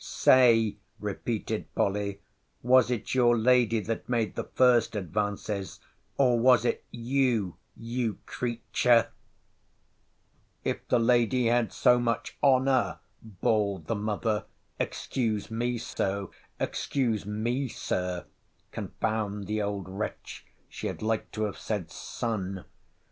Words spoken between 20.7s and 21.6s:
had like to have